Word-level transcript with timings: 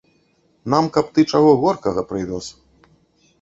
Нам 0.73 0.85
каб 0.95 1.11
ты 1.17 1.25
чаго 1.33 1.51
горкага 1.65 2.01
прывёз. 2.13 2.45